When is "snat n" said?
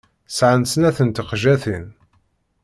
0.71-1.09